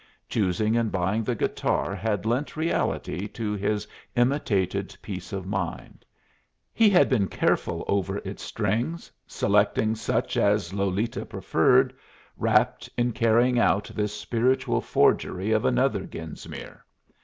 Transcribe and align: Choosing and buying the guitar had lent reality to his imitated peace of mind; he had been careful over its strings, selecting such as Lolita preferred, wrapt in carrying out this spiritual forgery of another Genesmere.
Choosing 0.27 0.75
and 0.75 0.91
buying 0.91 1.23
the 1.23 1.35
guitar 1.35 1.93
had 1.93 2.25
lent 2.25 2.57
reality 2.57 3.27
to 3.27 3.53
his 3.53 3.87
imitated 4.15 4.97
peace 5.03 5.31
of 5.31 5.45
mind; 5.45 6.05
he 6.73 6.89
had 6.89 7.07
been 7.07 7.27
careful 7.27 7.85
over 7.87 8.17
its 8.25 8.41
strings, 8.41 9.11
selecting 9.27 9.93
such 9.93 10.37
as 10.37 10.73
Lolita 10.73 11.23
preferred, 11.23 11.93
wrapt 12.35 12.89
in 12.97 13.11
carrying 13.11 13.59
out 13.59 13.91
this 13.93 14.17
spiritual 14.19 14.81
forgery 14.81 15.51
of 15.51 15.65
another 15.65 16.07
Genesmere. 16.07 16.83